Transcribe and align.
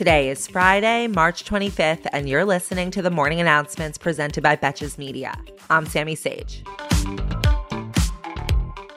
Today 0.00 0.30
is 0.30 0.46
Friday, 0.46 1.08
March 1.08 1.44
25th, 1.44 2.06
and 2.10 2.26
you're 2.26 2.46
listening 2.46 2.90
to 2.92 3.02
the 3.02 3.10
morning 3.10 3.38
announcements 3.38 3.98
presented 3.98 4.42
by 4.42 4.56
Betches 4.56 4.96
Media. 4.96 5.34
I'm 5.68 5.84
Sammy 5.84 6.14
Sage. 6.14 6.64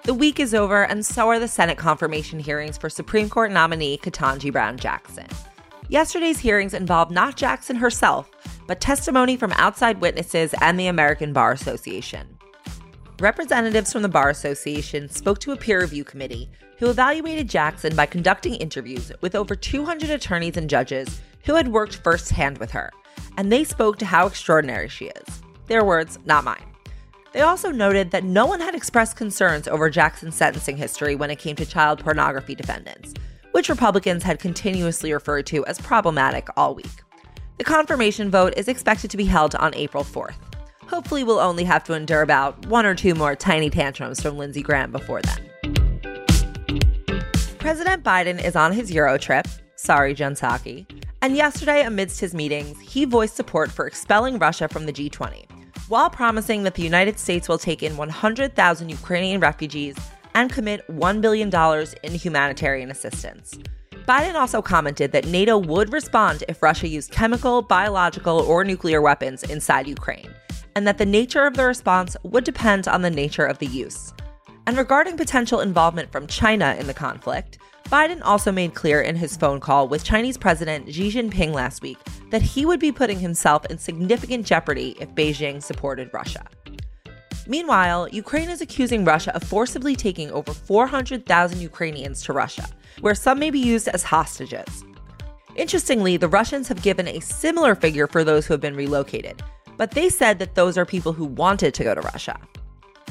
The 0.05 0.13
week 0.13 0.39
is 0.39 0.53
over, 0.53 0.85
and 0.85 1.05
so 1.05 1.27
are 1.27 1.39
the 1.39 1.49
Senate 1.49 1.77
confirmation 1.77 2.39
hearings 2.39 2.77
for 2.77 2.89
Supreme 2.89 3.27
Court 3.27 3.51
nominee 3.51 3.97
Ketanji 3.97 4.49
Brown 4.49 4.77
Jackson. 4.77 5.27
Yesterday's 5.89 6.39
hearings 6.39 6.73
involved 6.73 7.11
not 7.11 7.35
Jackson 7.35 7.75
herself, 7.75 8.31
but 8.65 8.79
testimony 8.79 9.35
from 9.35 9.51
outside 9.57 9.99
witnesses 9.99 10.55
and 10.61 10.79
the 10.79 10.87
American 10.87 11.33
Bar 11.33 11.51
Association. 11.51 12.32
Representatives 13.19 13.93
from 13.93 14.01
the 14.01 14.09
Bar 14.09 14.31
Association 14.31 15.07
spoke 15.07 15.37
to 15.39 15.51
a 15.51 15.55
peer 15.55 15.81
review 15.81 16.03
committee 16.03 16.49
who 16.79 16.89
evaluated 16.89 17.47
Jackson 17.47 17.95
by 17.95 18.07
conducting 18.07 18.55
interviews 18.55 19.11
with 19.21 19.35
over 19.35 19.55
200 19.55 20.09
attorneys 20.09 20.57
and 20.57 20.67
judges 20.67 21.21
who 21.43 21.53
had 21.53 21.67
worked 21.67 21.97
firsthand 21.97 22.57
with 22.57 22.71
her, 22.71 22.91
and 23.37 23.51
they 23.51 23.63
spoke 23.63 23.99
to 23.99 24.05
how 24.05 24.25
extraordinary 24.25 24.89
she 24.89 25.05
is. 25.05 25.41
Their 25.67 25.85
words, 25.85 26.17
not 26.25 26.43
mine. 26.43 26.65
They 27.33 27.41
also 27.41 27.69
noted 27.69 28.09
that 28.11 28.23
no 28.23 28.47
one 28.47 28.59
had 28.59 28.73
expressed 28.73 29.15
concerns 29.15 29.67
over 29.67 29.91
Jackson's 29.91 30.35
sentencing 30.35 30.77
history 30.77 31.15
when 31.15 31.29
it 31.29 31.39
came 31.39 31.55
to 31.57 31.67
child 31.67 31.99
pornography 31.99 32.55
defendants, 32.55 33.13
which 33.51 33.69
Republicans 33.69 34.23
had 34.23 34.39
continuously 34.39 35.13
referred 35.13 35.45
to 35.47 35.63
as 35.67 35.79
problematic 35.79 36.47
all 36.57 36.73
week. 36.73 37.03
The 37.59 37.63
confirmation 37.63 38.31
vote 38.31 38.55
is 38.57 38.67
expected 38.67 39.11
to 39.11 39.17
be 39.17 39.25
held 39.25 39.53
on 39.55 39.75
April 39.75 40.03
4th. 40.03 40.52
Hopefully, 40.87 41.23
we'll 41.23 41.39
only 41.39 41.63
have 41.63 41.83
to 41.85 41.93
endure 41.93 42.21
about 42.21 42.65
one 42.67 42.85
or 42.85 42.95
two 42.95 43.15
more 43.15 43.35
tiny 43.35 43.69
tantrums 43.69 44.21
from 44.21 44.37
Lindsey 44.37 44.61
Graham 44.61 44.91
before 44.91 45.21
then. 45.21 45.49
President 47.59 48.03
Biden 48.03 48.43
is 48.43 48.55
on 48.55 48.73
his 48.73 48.91
Euro 48.91 49.17
trip. 49.17 49.47
Sorry, 49.75 50.13
Jen 50.13 50.33
Psaki. 50.33 50.85
And 51.21 51.37
yesterday, 51.37 51.83
amidst 51.83 52.19
his 52.19 52.33
meetings, 52.33 52.77
he 52.81 53.05
voiced 53.05 53.35
support 53.35 53.71
for 53.71 53.87
expelling 53.87 54.37
Russia 54.37 54.67
from 54.67 54.85
the 54.85 54.91
G20, 54.91 55.45
while 55.87 56.09
promising 56.09 56.63
that 56.63 56.75
the 56.75 56.83
United 56.83 57.17
States 57.17 57.47
will 57.47 57.57
take 57.57 57.81
in 57.81 57.95
100,000 57.95 58.89
Ukrainian 58.89 59.39
refugees 59.39 59.95
and 60.35 60.51
commit 60.51 60.85
$1 60.89 61.21
billion 61.21 61.49
in 62.03 62.11
humanitarian 62.13 62.91
assistance. 62.91 63.57
Biden 64.05 64.35
also 64.35 64.61
commented 64.61 65.13
that 65.13 65.27
NATO 65.27 65.57
would 65.57 65.93
respond 65.93 66.43
if 66.49 66.61
Russia 66.61 66.89
used 66.89 67.11
chemical, 67.11 67.61
biological, 67.61 68.39
or 68.39 68.65
nuclear 68.65 69.01
weapons 69.01 69.43
inside 69.43 69.87
Ukraine, 69.87 70.32
and 70.75 70.87
that 70.87 70.97
the 70.97 71.05
nature 71.05 71.45
of 71.45 71.55
the 71.55 71.65
response 71.65 72.15
would 72.23 72.43
depend 72.43 72.87
on 72.87 73.01
the 73.01 73.09
nature 73.09 73.45
of 73.45 73.59
the 73.59 73.67
use. 73.67 74.13
And 74.65 74.77
regarding 74.77 75.17
potential 75.17 75.59
involvement 75.59 76.11
from 76.11 76.27
China 76.27 76.75
in 76.79 76.87
the 76.87 76.93
conflict, 76.93 77.59
Biden 77.85 78.21
also 78.23 78.51
made 78.51 78.73
clear 78.73 79.01
in 79.01 79.15
his 79.15 79.37
phone 79.37 79.59
call 79.59 79.87
with 79.87 80.03
Chinese 80.03 80.37
President 80.37 80.91
Xi 80.91 81.11
Jinping 81.11 81.53
last 81.53 81.81
week 81.81 81.97
that 82.31 82.41
he 82.41 82.65
would 82.65 82.79
be 82.79 82.91
putting 82.91 83.19
himself 83.19 83.65
in 83.67 83.77
significant 83.77 84.45
jeopardy 84.45 84.95
if 84.99 85.09
Beijing 85.09 85.61
supported 85.61 86.09
Russia. 86.13 86.45
Meanwhile, 87.45 88.07
Ukraine 88.09 88.49
is 88.49 88.61
accusing 88.61 89.03
Russia 89.03 89.35
of 89.35 89.43
forcibly 89.43 89.95
taking 89.95 90.31
over 90.31 90.53
400,000 90.53 91.59
Ukrainians 91.59 92.23
to 92.23 92.33
Russia, 92.33 92.65
where 93.01 93.15
some 93.15 93.37
may 93.37 93.51
be 93.51 93.59
used 93.59 93.89
as 93.89 94.01
hostages. 94.01 94.85
Interestingly, 95.55 96.15
the 96.15 96.29
Russians 96.29 96.67
have 96.69 96.81
given 96.81 97.07
a 97.07 97.19
similar 97.19 97.75
figure 97.75 98.07
for 98.07 98.23
those 98.23 98.45
who 98.45 98.53
have 98.53 98.61
been 98.61 98.75
relocated, 98.75 99.43
but 99.77 99.91
they 99.91 100.09
said 100.09 100.39
that 100.39 100.55
those 100.55 100.77
are 100.77 100.85
people 100.85 101.13
who 101.13 101.25
wanted 101.25 101.73
to 101.73 101.83
go 101.83 101.95
to 101.95 102.01
Russia. 102.01 102.39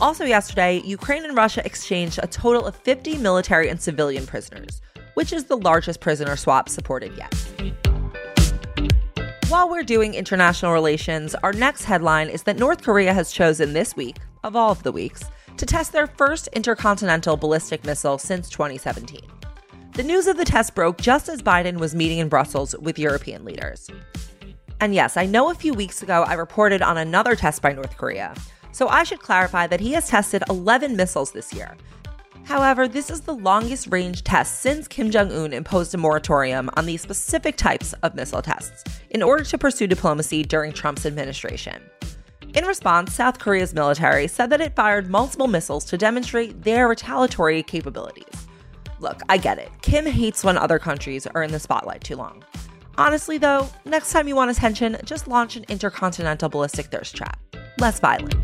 Also, 0.01 0.25
yesterday, 0.25 0.81
Ukraine 0.85 1.25
and 1.25 1.37
Russia 1.37 1.65
exchanged 1.65 2.19
a 2.23 2.27
total 2.27 2.67
of 2.67 2.75
50 2.77 3.19
military 3.19 3.69
and 3.69 3.81
civilian 3.81 4.27
prisoners, 4.27 4.81
which 5.15 5.33
is 5.33 5.45
the 5.45 5.57
largest 5.57 6.01
prisoner 6.01 6.37
swap 6.37 6.69
supported 6.69 7.13
yet. 7.17 7.33
While 9.49 9.69
we're 9.69 9.83
doing 9.83 10.15
international 10.15 10.73
relations, 10.73 11.35
our 11.37 11.53
next 11.53 11.85
headline 11.85 12.31
is 12.31 12.43
that 12.45 12.59
North 12.59 12.83
Korea 12.83 13.13
has 13.13 13.31
chosen 13.31 13.75
this 13.75 13.95
week, 13.95 14.17
of 14.45 14.57
all 14.57 14.73
of 14.73 14.83
the 14.83 14.93
weeks, 14.93 15.25
to 15.59 15.67
test 15.67 15.93
their 15.93 16.07
first 16.07 16.49
intercontinental 16.49 17.37
ballistic 17.37 17.85
missile 17.85 18.17
since 18.17 18.49
2017. 18.49 19.21
The 19.93 20.03
news 20.03 20.27
of 20.27 20.39
the 20.39 20.45
test 20.47 20.75
broke 20.75 20.99
just 20.99 21.29
as 21.29 21.43
Biden 21.43 21.77
was 21.77 21.95
meeting 21.95 22.19
in 22.19 22.31
Brussels 22.31 22.75
with 22.81 22.99
European 22.99 23.45
leaders. 23.45 23.91
And 24.83 24.93
yes, 24.93 25.17
I 25.17 25.27
know 25.27 25.49
a 25.49 25.55
few 25.55 25.75
weeks 25.75 26.03
ago 26.03 26.25
I 26.25 26.35
reported 26.35 26.83
on 26.83 26.99
another 26.99 27.37
test 27.37 27.63
by 27.63 27.73
North 27.73 27.97
Korea, 27.97 28.35
so 28.73 28.89
I 28.89 29.05
should 29.05 29.21
clarify 29.21 29.69
that 29.69 29.79
he 29.79 29.93
has 29.93 30.09
tested 30.09 30.43
11 30.51 30.97
missiles 30.97 31.31
this 31.31 31.53
year. 31.53 31.77
However, 32.43 32.89
this 32.89 33.09
is 33.09 33.21
the 33.21 33.33
longest 33.33 33.93
range 33.93 34.25
test 34.25 34.59
since 34.59 34.89
Kim 34.89 35.13
Jong 35.13 35.31
un 35.31 35.53
imposed 35.53 35.95
a 35.95 35.99
moratorium 35.99 36.69
on 36.75 36.85
these 36.85 37.01
specific 37.01 37.57
types 37.57 37.93
of 38.03 38.17
missile 38.17 38.43
tests 38.43 38.83
in 39.11 39.23
order 39.23 39.45
to 39.45 39.57
pursue 39.57 39.87
diplomacy 39.87 40.43
during 40.43 40.73
Trump's 40.73 41.07
administration. 41.07 41.81
In 42.53 42.65
response, 42.65 43.15
South 43.15 43.39
Korea's 43.39 43.75
military 43.75 44.27
said 44.27 44.51
that 44.51 44.61
it 44.61 44.75
fired 44.75 45.09
multiple 45.09 45.47
missiles 45.47 45.85
to 45.85 45.97
demonstrate 45.97 46.61
their 46.65 46.89
retaliatory 46.89 47.63
capabilities. 47.63 48.49
Look, 48.99 49.21
I 49.29 49.37
get 49.37 49.61
it. 49.61 49.71
Kim 49.83 50.07
hates 50.07 50.43
when 50.43 50.59
other 50.59 50.81
countries 50.81 51.29
are 51.29 51.45
in 51.45 51.53
the 51.53 51.61
spotlight 51.61 52.03
too 52.03 52.17
long. 52.17 52.43
Honestly, 52.99 53.39
though, 53.39 53.69
next 53.85 54.13
time 54.13 54.29
you 54.29 54.37
want 54.37 54.51
attention, 54.51 54.99
just 55.05 55.27
launch 55.27 55.57
an 55.57 55.65
intercontinental 55.69 56.49
ballistic 56.49 56.87
thirst 56.87 57.17
trap. 57.17 57.39
Less 57.79 57.99
violent. 58.01 58.35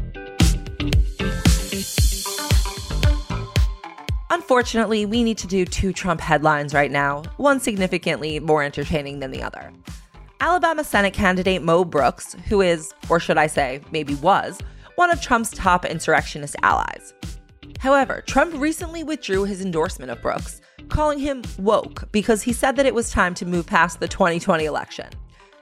Unfortunately, 4.31 5.05
we 5.05 5.23
need 5.23 5.37
to 5.39 5.47
do 5.47 5.65
two 5.65 5.93
Trump 5.93 6.21
headlines 6.21 6.73
right 6.73 6.91
now, 6.91 7.23
one 7.37 7.61
significantly 7.61 8.41
more 8.41 8.63
entertaining 8.63 9.21
than 9.21 9.31
the 9.31 9.43
other. 9.43 9.73
Alabama 10.41 10.85
Senate 10.85 11.13
candidate 11.13 11.63
Mo 11.63 11.85
Brooks, 11.85 12.35
who 12.47 12.61
is, 12.63 12.93
or 13.11 13.21
should 13.21 13.37
I 13.37 13.49
say, 13.49 13.81
maybe 13.91 14.15
was, 14.17 14.61
one 14.95 15.11
of 15.11 15.21
Trump's 15.21 15.51
top 15.51 15.85
insurrectionist 15.85 16.57
allies. 16.63 17.13
However, 17.81 18.23
Trump 18.27 18.55
recently 18.57 19.05
withdrew 19.05 19.45
his 19.45 19.61
endorsement 19.61 20.11
of 20.11 20.23
Brooks, 20.23 20.61
calling 20.89 21.19
him 21.19 21.43
woke 21.59 22.11
because 22.13 22.43
he 22.43 22.53
said 22.53 22.77
that 22.77 22.87
it 22.87 22.95
was 22.95 23.11
time 23.11 23.35
to 23.35 23.47
move 23.47 23.67
past 23.67 24.01
the 24.01 24.09
2020 24.09 24.65
election. 24.65 25.09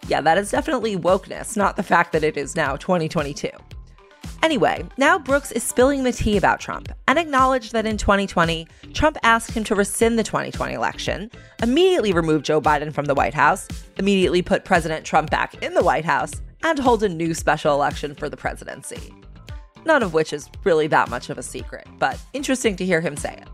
Yeah, 0.08 0.20
that 0.20 0.38
is 0.38 0.50
definitely 0.50 0.96
wokeness, 0.96 1.56
not 1.56 1.76
the 1.76 1.82
fact 1.82 2.12
that 2.12 2.24
it 2.24 2.36
is 2.36 2.54
now 2.56 2.76
2022. 2.76 3.50
Anyway, 4.42 4.84
now 4.96 5.18
Brooks 5.18 5.50
is 5.52 5.64
spilling 5.64 6.04
the 6.04 6.12
tea 6.12 6.36
about 6.36 6.60
Trump 6.60 6.92
and 7.08 7.18
acknowledged 7.18 7.72
that 7.72 7.86
in 7.86 7.96
2020, 7.96 8.68
Trump 8.92 9.16
asked 9.22 9.50
him 9.50 9.64
to 9.64 9.74
rescind 9.74 10.18
the 10.18 10.22
2020 10.22 10.74
election, 10.74 11.30
immediately 11.62 12.12
remove 12.12 12.42
Joe 12.42 12.60
Biden 12.60 12.92
from 12.92 13.06
the 13.06 13.14
White 13.14 13.34
House, 13.34 13.66
immediately 13.96 14.42
put 14.42 14.64
President 14.64 15.04
Trump 15.04 15.30
back 15.30 15.60
in 15.62 15.74
the 15.74 15.82
White 15.82 16.04
House, 16.04 16.42
and 16.62 16.78
hold 16.78 17.02
a 17.02 17.08
new 17.08 17.34
special 17.34 17.74
election 17.74 18.14
for 18.14 18.28
the 18.28 18.36
presidency. 18.36 19.12
None 19.84 20.02
of 20.02 20.14
which 20.14 20.32
is 20.32 20.48
really 20.64 20.86
that 20.88 21.10
much 21.10 21.30
of 21.30 21.38
a 21.38 21.42
secret, 21.42 21.86
but 21.98 22.20
interesting 22.32 22.76
to 22.76 22.84
hear 22.84 23.00
him 23.00 23.16
say 23.16 23.34
it. 23.34 23.48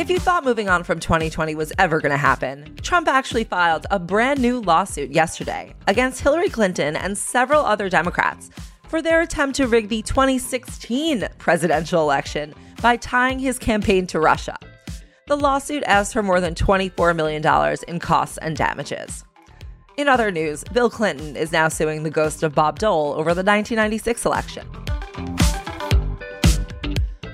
If 0.00 0.08
you 0.08 0.18
thought 0.18 0.44
moving 0.44 0.70
on 0.70 0.82
from 0.82 0.98
2020 0.98 1.54
was 1.54 1.74
ever 1.78 2.00
going 2.00 2.10
to 2.10 2.16
happen, 2.16 2.74
Trump 2.76 3.06
actually 3.06 3.44
filed 3.44 3.86
a 3.90 3.98
brand 3.98 4.40
new 4.40 4.62
lawsuit 4.62 5.10
yesterday 5.10 5.74
against 5.88 6.22
Hillary 6.22 6.48
Clinton 6.48 6.96
and 6.96 7.18
several 7.18 7.66
other 7.66 7.90
Democrats 7.90 8.48
for 8.88 9.02
their 9.02 9.20
attempt 9.20 9.56
to 9.56 9.66
rig 9.66 9.90
the 9.90 10.00
2016 10.00 11.28
presidential 11.36 12.00
election 12.00 12.54
by 12.80 12.96
tying 12.96 13.38
his 13.38 13.58
campaign 13.58 14.06
to 14.06 14.20
Russia. 14.20 14.56
The 15.26 15.36
lawsuit 15.36 15.82
asks 15.82 16.14
for 16.14 16.22
more 16.22 16.40
than 16.40 16.54
$24 16.54 17.14
million 17.14 17.76
in 17.86 17.98
costs 17.98 18.38
and 18.38 18.56
damages. 18.56 19.22
In 19.98 20.08
other 20.08 20.30
news, 20.30 20.64
Bill 20.72 20.88
Clinton 20.88 21.36
is 21.36 21.52
now 21.52 21.68
suing 21.68 22.04
the 22.04 22.10
ghost 22.10 22.42
of 22.42 22.54
Bob 22.54 22.78
Dole 22.78 23.12
over 23.12 23.34
the 23.34 23.44
1996 23.44 24.24
election. 24.24 24.66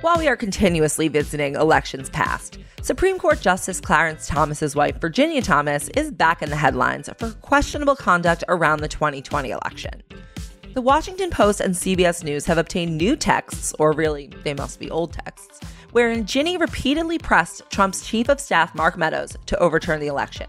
While 0.06 0.18
we 0.18 0.28
are 0.28 0.36
continuously 0.36 1.08
visiting 1.08 1.56
elections 1.56 2.08
past, 2.10 2.60
Supreme 2.80 3.18
Court 3.18 3.40
Justice 3.40 3.80
Clarence 3.80 4.28
Thomas's 4.28 4.76
wife, 4.76 5.00
Virginia 5.00 5.42
Thomas, 5.42 5.88
is 5.96 6.12
back 6.12 6.42
in 6.42 6.48
the 6.48 6.54
headlines 6.54 7.10
for 7.18 7.32
questionable 7.32 7.96
conduct 7.96 8.44
around 8.46 8.82
the 8.82 8.88
2020 8.88 9.50
election. 9.50 10.04
The 10.74 10.80
Washington 10.80 11.30
Post 11.30 11.60
and 11.60 11.74
CBS 11.74 12.22
News 12.22 12.46
have 12.46 12.56
obtained 12.56 12.96
new 12.96 13.16
texts, 13.16 13.74
or 13.80 13.90
really, 13.90 14.30
they 14.44 14.54
must 14.54 14.78
be 14.78 14.88
old 14.92 15.12
texts, 15.12 15.58
wherein 15.90 16.24
Ginny 16.24 16.56
repeatedly 16.56 17.18
pressed 17.18 17.68
Trump's 17.70 18.06
chief 18.06 18.28
of 18.28 18.38
staff, 18.38 18.76
Mark 18.76 18.96
Meadows, 18.96 19.36
to 19.46 19.58
overturn 19.58 19.98
the 19.98 20.06
election. 20.06 20.48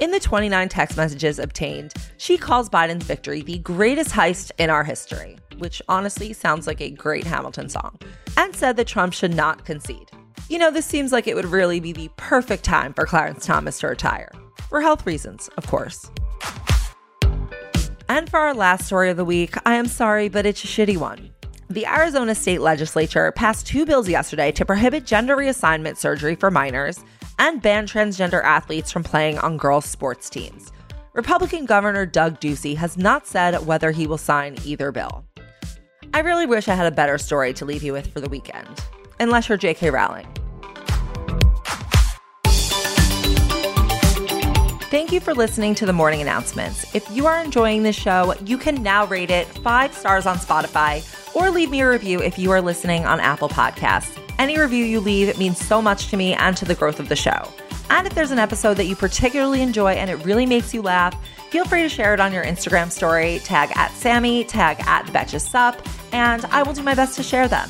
In 0.00 0.12
the 0.12 0.20
29 0.20 0.70
text 0.70 0.96
messages 0.96 1.38
obtained, 1.38 1.92
she 2.16 2.38
calls 2.38 2.70
Biden's 2.70 3.04
victory 3.04 3.42
the 3.42 3.58
greatest 3.58 4.12
heist 4.12 4.50
in 4.56 4.70
our 4.70 4.82
history 4.82 5.36
which 5.58 5.82
honestly 5.88 6.32
sounds 6.32 6.66
like 6.66 6.80
a 6.80 6.90
great 6.90 7.24
Hamilton 7.24 7.68
song, 7.68 7.98
and 8.36 8.54
said 8.54 8.76
that 8.76 8.86
Trump 8.86 9.12
should 9.12 9.34
not 9.34 9.64
concede. 9.64 10.10
You 10.48 10.58
know, 10.58 10.70
this 10.70 10.86
seems 10.86 11.12
like 11.12 11.26
it 11.26 11.34
would 11.34 11.46
really 11.46 11.80
be 11.80 11.92
the 11.92 12.10
perfect 12.16 12.64
time 12.64 12.92
for 12.92 13.06
Clarence 13.06 13.46
Thomas 13.46 13.78
to 13.80 13.88
retire. 13.88 14.30
For 14.68 14.80
health 14.80 15.06
reasons, 15.06 15.48
of 15.56 15.66
course. 15.66 16.10
And 18.08 18.28
for 18.28 18.38
our 18.38 18.54
last 18.54 18.86
story 18.86 19.08
of 19.10 19.16
the 19.16 19.24
week, 19.24 19.54
I 19.66 19.74
am 19.74 19.86
sorry, 19.86 20.28
but 20.28 20.44
it's 20.44 20.62
a 20.64 20.66
shitty 20.66 20.96
one. 20.96 21.30
The 21.70 21.86
Arizona 21.86 22.34
state 22.34 22.60
legislature 22.60 23.32
passed 23.32 23.66
two 23.66 23.86
bills 23.86 24.08
yesterday 24.08 24.52
to 24.52 24.66
prohibit 24.66 25.06
gender 25.06 25.36
reassignment 25.36 25.96
surgery 25.96 26.34
for 26.34 26.50
minors 26.50 27.02
and 27.38 27.62
ban 27.62 27.86
transgender 27.86 28.44
athletes 28.44 28.92
from 28.92 29.02
playing 29.02 29.38
on 29.38 29.56
girls' 29.56 29.86
sports 29.86 30.28
teams. 30.28 30.70
Republican 31.14 31.64
Governor 31.64 32.04
Doug 32.04 32.38
Ducey 32.40 32.76
has 32.76 32.98
not 32.98 33.26
said 33.26 33.66
whether 33.66 33.92
he 33.92 34.06
will 34.06 34.18
sign 34.18 34.56
either 34.64 34.92
bill. 34.92 35.24
I 36.14 36.20
really 36.20 36.46
wish 36.46 36.68
I 36.68 36.76
had 36.76 36.86
a 36.86 36.94
better 36.94 37.18
story 37.18 37.52
to 37.54 37.64
leave 37.64 37.82
you 37.82 37.92
with 37.92 38.06
for 38.06 38.20
the 38.20 38.28
weekend, 38.28 38.68
unless 39.18 39.48
you're 39.48 39.58
J.K. 39.58 39.90
Rowling. 39.90 40.28
Thank 44.92 45.10
you 45.10 45.18
for 45.18 45.34
listening 45.34 45.74
to 45.74 45.86
the 45.86 45.92
morning 45.92 46.20
announcements. 46.20 46.94
If 46.94 47.10
you 47.10 47.26
are 47.26 47.42
enjoying 47.42 47.82
this 47.82 47.96
show, 47.96 48.32
you 48.44 48.58
can 48.58 48.80
now 48.80 49.06
rate 49.06 49.32
it 49.32 49.48
five 49.48 49.92
stars 49.92 50.24
on 50.24 50.36
Spotify 50.36 51.02
or 51.34 51.50
leave 51.50 51.68
me 51.68 51.80
a 51.80 51.90
review 51.90 52.22
if 52.22 52.38
you 52.38 52.52
are 52.52 52.60
listening 52.60 53.04
on 53.04 53.18
Apple 53.18 53.48
Podcasts. 53.48 54.16
Any 54.38 54.56
review 54.56 54.84
you 54.84 55.00
leave 55.00 55.36
means 55.36 55.58
so 55.58 55.82
much 55.82 56.10
to 56.10 56.16
me 56.16 56.34
and 56.34 56.56
to 56.56 56.64
the 56.64 56.76
growth 56.76 57.00
of 57.00 57.08
the 57.08 57.16
show. 57.16 57.52
And 57.90 58.06
if 58.06 58.14
there's 58.14 58.30
an 58.30 58.38
episode 58.38 58.74
that 58.74 58.84
you 58.84 58.94
particularly 58.94 59.62
enjoy 59.62 59.94
and 59.94 60.08
it 60.08 60.24
really 60.24 60.46
makes 60.46 60.72
you 60.72 60.80
laugh, 60.80 61.12
feel 61.50 61.64
free 61.64 61.82
to 61.82 61.88
share 61.88 62.14
it 62.14 62.20
on 62.20 62.32
your 62.32 62.44
Instagram 62.44 62.92
story, 62.92 63.40
tag 63.40 63.72
at 63.74 63.90
Sammy, 63.92 64.44
tag 64.44 64.78
at 64.86 65.06
Betches 65.06 65.48
Sup, 65.48 65.76
and 66.14 66.44
I 66.46 66.62
will 66.62 66.72
do 66.72 66.82
my 66.82 66.94
best 66.94 67.16
to 67.16 67.24
share 67.24 67.48
them. 67.48 67.68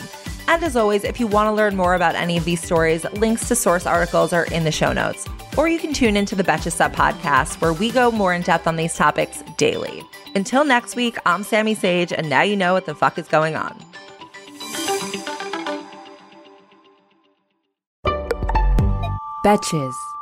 And 0.49 0.63
as 0.63 0.77
always, 0.77 1.03
if 1.03 1.19
you 1.19 1.27
want 1.27 1.49
to 1.49 1.53
learn 1.53 1.75
more 1.75 1.95
about 1.95 2.15
any 2.15 2.37
of 2.37 2.45
these 2.45 2.63
stories, 2.63 3.05
links 3.15 3.49
to 3.49 3.57
source 3.57 3.87
articles 3.87 4.35
are 4.35 4.45
in 4.45 4.65
the 4.65 4.71
show 4.71 4.93
notes. 4.93 5.27
Or 5.57 5.67
you 5.67 5.79
can 5.79 5.95
tune 5.95 6.15
into 6.15 6.35
the 6.35 6.45
Betches 6.45 6.73
Sup 6.73 6.93
podcast, 6.93 7.63
where 7.63 7.73
we 7.73 7.91
go 7.91 8.11
more 8.11 8.35
in 8.35 8.43
depth 8.43 8.67
on 8.67 8.77
these 8.77 8.95
topics 8.95 9.43
daily. 9.57 10.03
Until 10.35 10.63
next 10.63 10.95
week, 10.95 11.17
I'm 11.25 11.43
Sammy 11.43 11.75
Sage, 11.75 12.13
and 12.13 12.29
now 12.29 12.43
you 12.43 12.55
know 12.55 12.75
what 12.75 12.85
the 12.85 12.95
fuck 12.95 13.17
is 13.19 13.29
going 13.29 13.57
on. 13.57 13.83
Betches. 19.43 20.14